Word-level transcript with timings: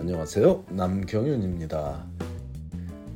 안녕하세요. 0.00 0.64
남경윤입니다. 0.70 2.06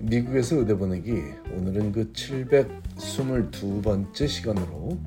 미국에서 0.01 0.57
의대 0.57 0.77
보내기 0.77 1.13
오늘은 1.57 1.93
그 1.93 2.13
722번째 2.13 4.29
시간으로 4.29 4.99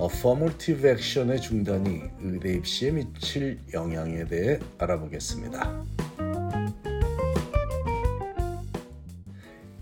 Affirmative 0.00 0.88
Action의 0.88 1.40
중단이 1.40 2.02
의대 2.20 2.54
입시에 2.54 2.92
미칠 2.92 3.58
영향에 3.74 4.24
대해 4.26 4.60
알아보겠습니다. 4.78 5.84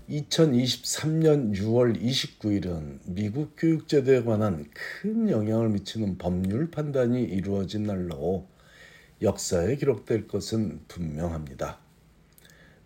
2023년 0.09 1.53
6월 1.53 2.01
29일은 2.01 3.01
미국 3.05 3.53
교육제도에 3.55 4.23
관한 4.23 4.65
큰 4.73 5.29
영향을 5.29 5.69
미치는 5.69 6.17
법률 6.17 6.71
판단이 6.71 7.21
이루어진 7.21 7.83
날로 7.83 8.47
역사에 9.21 9.77
기록될 9.77 10.27
것은 10.27 10.81
분명합니다. 10.87 11.79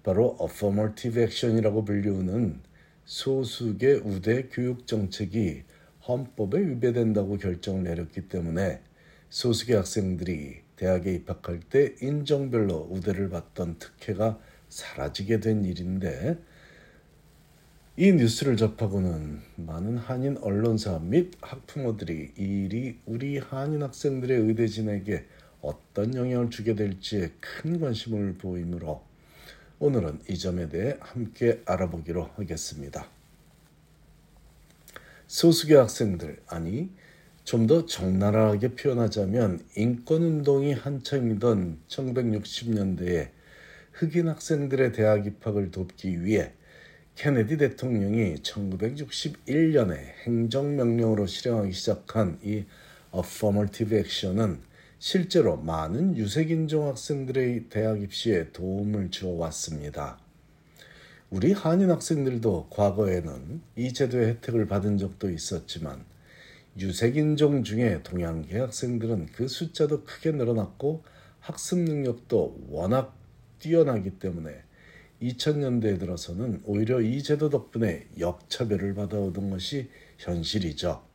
바로 0.03 0.37
Affirmative 0.41 1.21
Action이라고 1.21 1.83
불리우는 1.83 2.61
소수의 3.05 4.01
우대 4.05 4.47
교육 4.49 4.87
정책이 4.87 5.63
헌법에 6.07 6.59
위배된다고 6.59 7.37
결정을 7.37 7.83
내렸기 7.83 8.29
때문에 8.29 8.81
소수의 9.29 9.77
학생들이 9.77 10.61
대학에 10.77 11.13
입학할 11.13 11.59
때 11.59 11.95
인종별로 12.01 12.87
우대를 12.89 13.29
받던 13.29 13.77
특혜가 13.77 14.39
사라지게 14.69 15.41
된 15.41 15.65
일인데 15.65 16.37
이 17.97 18.11
뉴스를 18.13 18.55
접하고는 18.55 19.41
많은 19.57 19.97
한인 19.97 20.37
언론사 20.37 20.99
및 20.99 21.33
학부모들이 21.41 22.31
이 22.37 22.41
일이 22.41 22.97
우리 23.05 23.37
한인 23.37 23.83
학생들의 23.83 24.39
의대진에게 24.39 25.25
어떤 25.61 26.15
영향을 26.15 26.49
주게 26.49 26.75
될지에 26.75 27.31
큰 27.39 27.79
관심을 27.79 28.35
보이므로 28.35 29.03
오늘은 29.79 30.21
이 30.29 30.37
점에 30.37 30.69
대해 30.69 30.97
함께 30.99 31.61
알아보기로 31.65 32.31
하겠습니다. 32.35 33.07
소수계 35.27 35.75
학생들, 35.75 36.41
아니 36.47 36.89
좀 37.43 37.67
더 37.67 37.85
적나라하게 37.85 38.75
표현하자면 38.75 39.65
인권운동이 39.75 40.73
한창이던 40.73 41.79
1960년대에 41.87 43.29
흑인 43.93 44.29
학생들의 44.29 44.93
대학 44.93 45.25
입학을 45.25 45.71
돕기 45.71 46.23
위해 46.23 46.53
케네디 47.15 47.57
대통령이 47.57 48.35
1961년에 48.35 49.97
행정명령으로 50.25 51.27
실행하기 51.27 51.73
시작한 51.73 52.39
이 52.43 52.63
Affirmative 53.13 53.97
Action은 53.97 54.61
실제로 55.03 55.57
많은 55.57 56.15
유색인종 56.15 56.87
학생들의 56.87 57.69
대학 57.71 57.99
입시에 58.03 58.51
도움을 58.51 59.09
주어 59.09 59.31
왔습니다. 59.31 60.19
우리 61.31 61.53
한인 61.53 61.89
학생들도 61.89 62.67
과거에는 62.69 63.61
이 63.77 63.93
제도의 63.93 64.27
혜택을 64.27 64.67
받은 64.67 64.99
적도 64.99 65.31
있었지만 65.31 66.05
유색인종 66.77 67.63
중에 67.63 68.03
동양계 68.03 68.59
학생들은 68.59 69.29
그 69.33 69.47
숫자도 69.47 70.03
크게 70.03 70.33
늘어났고 70.33 71.03
학습 71.39 71.79
능력도 71.79 72.67
워낙 72.69 73.17
뛰어나기 73.57 74.19
때문에 74.19 74.61
2000년대에 75.19 75.99
들어서는 75.99 76.61
오히려 76.63 77.01
이 77.01 77.23
제도 77.23 77.49
덕분에 77.49 78.05
역차별을 78.19 78.93
받아오던 78.93 79.49
것이 79.49 79.89
현실이죠. 80.19 81.10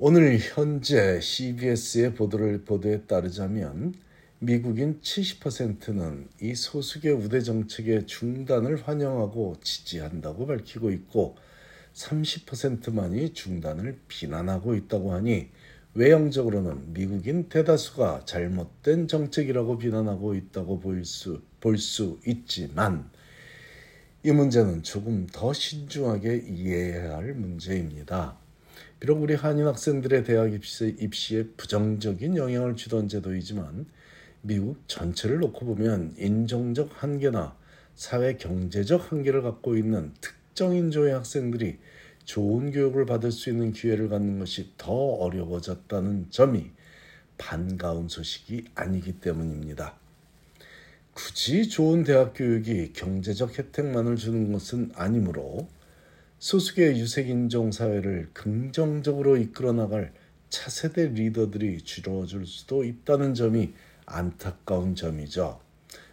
오늘 0.00 0.38
현재 0.38 1.20
CBS의 1.20 2.14
보도를 2.14 2.64
보도에 2.64 3.02
따르자면 3.08 3.94
미국인 4.38 5.00
70%는 5.00 6.28
이 6.40 6.54
소수계 6.54 7.10
우대 7.10 7.40
정책의 7.40 8.06
중단을 8.06 8.86
환영하고 8.86 9.56
지지한다고 9.60 10.46
밝히고 10.46 10.92
있고 10.92 11.34
30%만이 11.94 13.32
중단을 13.32 13.98
비난하고 14.06 14.76
있다고 14.76 15.14
하니 15.14 15.48
외형적으로는 15.94 16.92
미국인 16.92 17.48
대다수가 17.48 18.24
잘못된 18.24 19.08
정책이라고 19.08 19.78
비난하고 19.78 20.36
있다고 20.36 20.78
볼 20.78 21.04
수, 21.04 21.42
볼 21.60 21.76
수 21.76 22.20
있지만 22.24 23.10
이 24.22 24.30
문제는 24.30 24.84
조금 24.84 25.26
더 25.26 25.52
신중하게 25.52 26.44
이해해야 26.46 27.16
할 27.16 27.34
문제입니다. 27.34 28.36
비록 29.00 29.22
우리 29.22 29.34
한인 29.34 29.66
학생들의 29.66 30.24
대학 30.24 30.52
입시, 30.52 30.96
입시 30.98 31.36
에 31.36 31.44
부정적인 31.56 32.36
영향을 32.36 32.74
주던 32.74 33.06
제도이지만 33.06 33.86
미국 34.42 34.82
전체를 34.88 35.38
놓고 35.38 35.66
보면 35.66 36.14
인종적 36.18 36.90
한계나 37.00 37.56
사회 37.94 38.36
경제적 38.36 39.12
한계를 39.12 39.42
갖고 39.42 39.76
있는 39.76 40.12
특정 40.20 40.74
인종의 40.74 41.12
학생들이 41.12 41.78
좋은 42.24 42.72
교육을 42.72 43.06
받을 43.06 43.30
수 43.30 43.50
있는 43.50 43.72
기회를 43.72 44.08
갖는 44.08 44.40
것이 44.40 44.72
더 44.76 44.92
어려워졌다는 44.92 46.26
점이 46.30 46.70
반가운 47.38 48.08
소식이 48.08 48.64
아니기 48.74 49.20
때문입니다. 49.20 49.94
굳이 51.14 51.68
좋은 51.68 52.02
대학 52.02 52.32
교육이 52.34 52.92
경제적 52.94 53.58
혜택만을 53.58 54.16
주는 54.16 54.52
것은 54.52 54.90
아니므로 54.94 55.68
소수의 56.38 57.00
유색인종 57.00 57.72
사회를 57.72 58.30
긍정적으로 58.32 59.36
이끌어 59.36 59.72
나갈 59.72 60.12
차세대 60.50 61.08
리더들이 61.08 61.82
줄어들 61.82 62.46
수도 62.46 62.84
있다는 62.84 63.34
점이 63.34 63.72
안타까운 64.06 64.94
점이죠. 64.94 65.60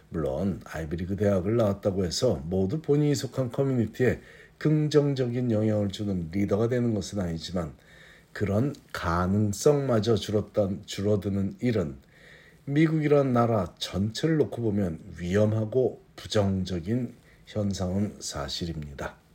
물론 0.08 0.60
아이비리그 0.64 1.16
대학을 1.16 1.56
나왔다고 1.56 2.04
해서 2.04 2.42
모두 2.44 2.82
본인이 2.82 3.14
속한 3.14 3.52
커뮤니티에 3.52 4.20
긍정적인 4.58 5.50
영향을 5.52 5.90
주는 5.90 6.28
리더가 6.32 6.68
되는 6.68 6.92
것은 6.92 7.20
아니지만 7.20 7.74
그런 8.32 8.74
가능성마저 8.92 10.16
줄었다, 10.16 10.70
줄어드는 10.86 11.56
일은 11.60 11.96
미국이란 12.64 13.32
나라 13.32 13.72
전체를 13.78 14.38
놓고 14.38 14.60
보면 14.60 14.98
위험하고 15.18 16.02
부정적인 16.16 17.14
현상은 17.46 18.16
사실입니다. 18.18 19.25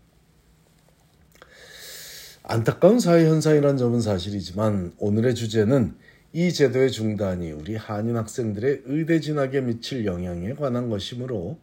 안타까운 2.44 3.00
사회 3.00 3.28
현상이란 3.28 3.78
점은 3.78 4.02
사실이지만 4.02 4.94
오늘의 4.98 5.36
주제는 5.36 5.96
이 6.34 6.52
제도의 6.52 6.92
중단이 6.92 7.52
우리 7.52 7.76
한인 7.76 8.18
학생들의 8.18 8.84
의대 8.86 9.20
진학에 9.20 9.62
미칠 9.62 10.06
영향에 10.06 10.54
관한 10.56 10.90
것이므로 10.90 11.60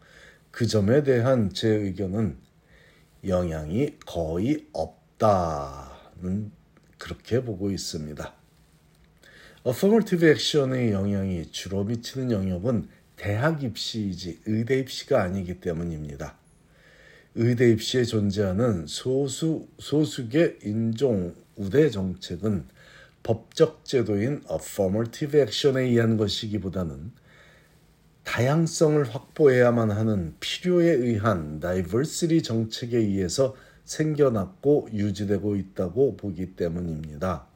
그 0.52 0.68
점에 0.68 1.02
대한 1.02 1.52
제 1.52 1.68
의견은 1.68 2.36
영향이 3.26 3.96
거의 4.06 4.66
없다는 4.72 6.52
그렇게 6.96 7.42
보고 7.42 7.72
있습니다. 7.72 8.34
Affirmative 9.66 10.28
Action의 10.28 10.92
영향이 10.92 11.50
주로 11.50 11.82
미치는 11.82 12.30
영역은 12.30 12.88
대학 13.16 13.64
입시이지 13.64 14.42
의대 14.46 14.78
입시가 14.78 15.22
아니기 15.22 15.60
때문입니다. 15.60 16.36
의대 17.40 17.70
입시에 17.70 18.02
존재하는 18.02 18.88
소수 18.88 19.68
소수계 19.78 20.58
인종 20.64 21.36
우대 21.54 21.88
정책은 21.88 22.64
법적 23.22 23.84
제도인 23.84 24.42
Affirmative 24.50 25.38
Action에 25.42 25.82
의한 25.82 26.16
것이기보다는 26.16 27.12
다양성을 28.24 29.04
확보해야만 29.04 29.92
하는 29.92 30.34
필요에 30.40 30.90
의한 30.90 31.60
다이버시티 31.60 32.42
정책에 32.42 32.98
의해서 32.98 33.54
생겨났고 33.84 34.88
유지되고 34.92 35.54
있다고 35.54 36.16
보기 36.16 36.56
때문입니다. 36.56 37.46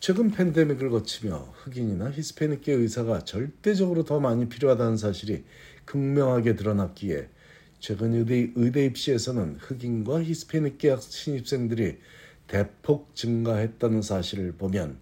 최근 0.00 0.30
팬데믹을 0.30 0.90
거치며 0.90 1.54
흑인이나 1.62 2.10
히스패닉계 2.10 2.74
의사가 2.74 3.20
절대적으로 3.20 4.04
더 4.04 4.20
많이 4.20 4.50
필요하다는 4.50 4.98
사실이 4.98 5.44
극명하게 5.86 6.56
드러났기에 6.56 7.30
최근 7.80 8.14
의대, 8.14 8.50
의대 8.54 8.84
입시에서는 8.86 9.56
흑인과 9.60 10.24
히스패닉계 10.24 10.96
신입생들이 10.98 11.98
대폭 12.46 13.14
증가했다는 13.14 14.02
사실을 14.02 14.52
보면 14.52 14.98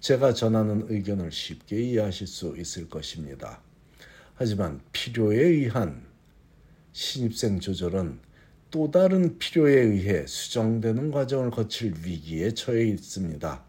제가 0.00 0.34
전하는 0.34 0.86
의견을 0.88 1.32
쉽게 1.32 1.80
이해하실 1.80 2.26
수 2.26 2.54
있을 2.58 2.88
것입니다. 2.88 3.60
하지만 4.34 4.80
필요에 4.92 5.40
의한 5.40 6.02
신입생 6.92 7.60
조절은 7.60 8.18
또 8.70 8.90
다른 8.90 9.38
필요에 9.38 9.80
의해 9.80 10.26
수정되는 10.26 11.10
과정을 11.10 11.50
거칠 11.50 11.94
위기에 12.04 12.52
처해 12.52 12.84
있습니다. 12.84 13.64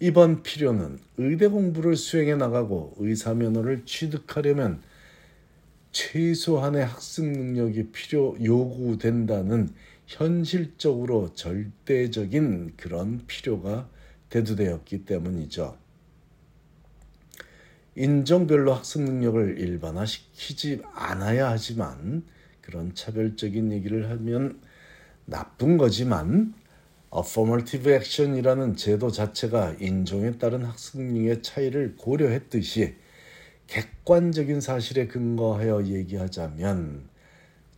이번 0.00 0.42
필요는 0.42 0.98
의대 1.16 1.46
공부를 1.46 1.96
수행해 1.96 2.34
나가고 2.34 2.94
의사 2.98 3.34
면허를 3.34 3.84
취득하려면 3.86 4.82
최소한의 5.92 6.84
학습 6.86 7.24
능력이 7.26 7.92
필요 7.92 8.36
요구된다는 8.42 9.68
현실적으로 10.06 11.32
절대적인 11.34 12.74
그런 12.76 13.22
필요가 13.26 13.88
대두되었기 14.30 15.04
때문이죠. 15.04 15.76
인종별로 17.94 18.72
학습 18.72 19.02
능력을 19.02 19.58
일반화시키지 19.58 20.82
않아야 20.94 21.50
하지만 21.50 22.24
그런 22.62 22.94
차별적인 22.94 23.70
얘기를 23.72 24.08
하면 24.10 24.60
나쁜 25.26 25.76
거지만 25.76 26.54
affirmative 27.14 27.92
action이라는 27.92 28.76
제도 28.76 29.10
자체가 29.10 29.76
인종에 29.78 30.32
따른 30.38 30.64
학습 30.64 31.02
능력의 31.02 31.42
차이를 31.42 31.96
고려했듯이 31.96 32.94
객관적인 33.72 34.60
사실에 34.60 35.06
근거하여 35.06 35.86
얘기하자면 35.86 37.08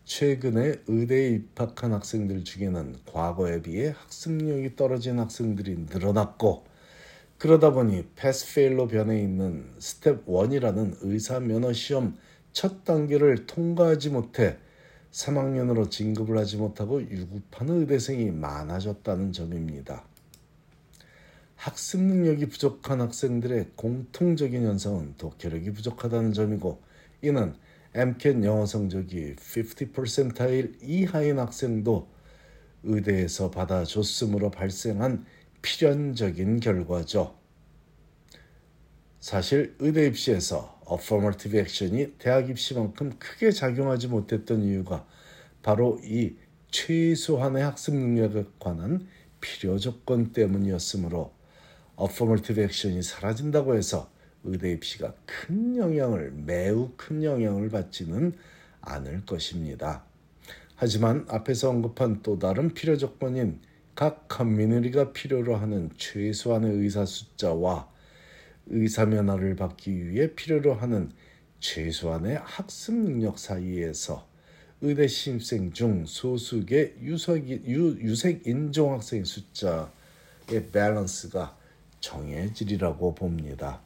최근에 0.04 0.80
의대에 0.88 1.28
입학한 1.28 1.92
학생들 1.92 2.42
중에는 2.42 2.96
과거에 3.06 3.62
비해 3.62 3.94
학습력이 3.96 4.74
떨어진 4.74 5.20
학생들이 5.20 5.86
늘어났고 5.88 6.64
그러다 7.38 7.72
보니 7.72 8.08
Pass/Fail로 8.16 8.88
변해 8.88 9.22
있는 9.22 9.70
스텝 9.78 10.26
1이라는 10.26 10.96
의사 11.02 11.38
면허 11.38 11.72
시험 11.72 12.16
첫 12.52 12.82
단계를 12.82 13.46
통과하지 13.46 14.10
못해 14.10 14.56
3학년으로 15.12 15.92
진급을 15.92 16.36
하지 16.36 16.56
못하고 16.56 17.02
유급하는 17.02 17.82
의대생이 17.82 18.32
많아졌다는 18.32 19.30
점입니다. 19.30 20.02
학습 21.56 22.00
능력이 22.02 22.46
부족한 22.46 23.00
학생들의 23.00 23.70
공통적인 23.76 24.64
현상은 24.64 25.14
독해력이 25.16 25.72
부족하다는 25.72 26.32
점이고 26.32 26.82
이는 27.22 27.54
MCAT 27.94 28.44
영어 28.44 28.66
성적이 28.66 29.36
50%일 29.36 30.78
이하인 30.82 31.38
학생도 31.38 32.08
의대에서 32.82 33.50
받아줬으므로 33.50 34.50
발생한 34.50 35.24
필연적인 35.62 36.60
결과죠. 36.60 37.38
사실 39.20 39.74
의대 39.78 40.06
입시에서 40.06 40.78
affirmative 40.90 41.58
action이 41.58 42.14
대학 42.18 42.50
입시만큼 42.50 43.12
크게 43.18 43.52
작용하지 43.52 44.08
못했던 44.08 44.62
이유가 44.62 45.06
바로 45.62 45.98
이 46.04 46.34
최소한의 46.70 47.62
학습 47.62 47.94
능력에 47.94 48.44
관한 48.58 49.06
필요 49.40 49.78
조건 49.78 50.32
때문이었으므로 50.32 51.32
affirmative 52.00 52.62
action이 52.62 53.02
사라진다고 53.02 53.76
해서 53.76 54.10
의대 54.44 54.72
입시가 54.72 55.14
큰 55.24 55.76
영향을 55.76 56.32
매우 56.32 56.90
큰 56.96 57.22
영향을 57.22 57.70
받지는 57.70 58.32
않을 58.80 59.24
것입니다. 59.24 60.04
하지만 60.76 61.24
앞에서 61.28 61.70
언급한 61.70 62.20
또 62.22 62.38
다른 62.38 62.74
필요 62.74 62.98
조건인 62.98 63.60
각 63.94 64.26
커뮤니티가 64.28 65.12
필요로 65.12 65.56
하는 65.56 65.90
최소한의 65.96 66.72
의사 66.72 67.06
숫자와 67.06 67.88
의사 68.66 69.06
면허를 69.06 69.56
받기 69.56 70.10
위해 70.10 70.34
필요로 70.34 70.74
하는 70.74 71.12
최소한의 71.60 72.38
학습 72.42 72.94
능력 72.94 73.38
사이에서 73.38 74.26
의대 74.80 75.06
신입생 75.06 75.72
중 75.72 76.04
소수의 76.06 76.96
유색 77.00 78.46
인종 78.46 78.92
학생 78.92 79.24
숫자의 79.24 79.88
밸런스가 80.72 81.56
정해지리라고 82.04 83.14
봅니다. 83.14 83.80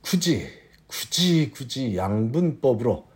굳이 0.00 0.46
굳이 0.86 1.50
굳이 1.50 1.96
양분법으로 1.96 3.08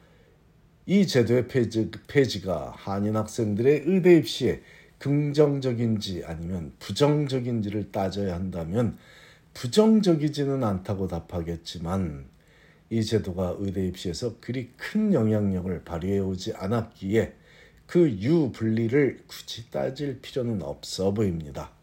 이 0.87 1.07
제도의 1.07 1.47
폐지, 1.49 1.91
폐지가 2.09 2.75
한인 2.77 3.17
학생들의 3.17 3.83
의대 3.87 4.17
입시에 4.17 4.63
긍정적인지 4.99 6.25
아니면 6.25 6.73
부정적인지를 6.79 7.93
따져야 7.93 8.35
한다면 8.35 8.99
부정적이지는 9.55 10.65
않다고 10.65 11.07
답하겠지만 11.07 12.27
이 12.91 13.05
제도가 13.05 13.57
의대 13.59 13.87
입시에서 13.87 14.37
그리 14.41 14.71
큰 14.77 15.13
영향력을 15.13 15.85
발휘해 15.85 16.19
오지 16.21 16.55
않았기에 16.55 17.35
그 17.87 18.11
유분리를 18.11 19.25
굳이 19.27 19.71
따질 19.71 20.21
필요는 20.21 20.63
없어 20.63 21.13
보입니다. 21.13 21.76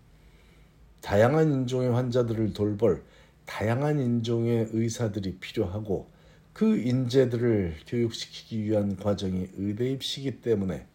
다양한 1.03 1.51
인종의 1.51 1.89
환자들을 1.89 2.53
돌볼 2.53 3.03
다양한 3.45 3.99
인종의 3.99 4.69
의사들이 4.71 5.35
필요하고 5.39 6.09
그 6.53 6.77
인재들을 6.77 7.75
교육시키기 7.85 8.63
위한 8.63 8.95
과정이 8.95 9.49
의대 9.57 9.91
입시기 9.91 10.39
때문에 10.39 10.87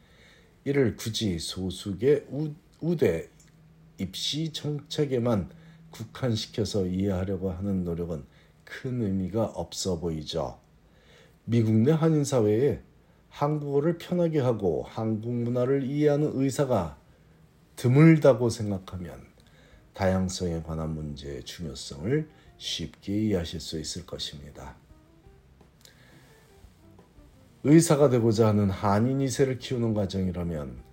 이를 0.65 0.97
굳이 0.97 1.39
소수의 1.39 2.25
우대 2.81 3.29
입시 3.99 4.51
정책에만 4.51 5.51
국한시켜서 5.91 6.87
이해하려고 6.87 7.51
하는 7.51 7.85
노력은 7.85 8.25
큰 8.65 9.03
의미가 9.03 9.45
없어 9.45 10.01
보이죠. 10.01 10.59
미국 11.45 11.75
내 11.75 11.93
한인 11.93 12.25
사회에 12.25 12.81
한국어를 13.29 13.99
편하게 13.99 14.41
하고 14.41 14.87
한국 14.89 15.35
문화를 15.35 15.83
이해하는 15.83 16.31
의사가 16.33 16.99
드물다고 17.77 18.49
생각하면 18.49 19.28
다양성에 19.99 20.63
관한 20.63 20.95
문제의 20.95 21.43
중요성을 21.43 22.29
쉽게 22.57 23.21
이해하실 23.21 23.59
수 23.59 23.81
있을 23.81 24.07
것입니다. 24.07 24.77
의사가 27.65 28.09
되고자 28.09 28.47
하는 28.47 28.71
한인 28.71 29.21
이세를 29.21 29.59
키우는 29.59 29.95
과정이라면 29.95 30.85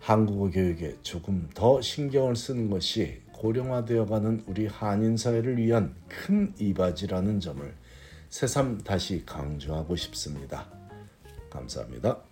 한국어 0.00 0.50
교육에 0.50 0.96
조금 1.02 1.48
더 1.54 1.80
신경을 1.80 2.34
쓰는 2.34 2.68
것이 2.68 3.22
고령화되어 3.34 4.06
가는 4.06 4.42
우리 4.48 4.66
한인 4.66 5.16
사회를 5.16 5.56
위한 5.56 5.94
큰 6.08 6.52
이바지라는 6.58 7.38
점을 7.38 7.72
새삼 8.30 8.78
다시 8.78 9.24
강조하고 9.24 9.94
싶습니다. 9.94 10.66
감사합니다. 11.50 12.27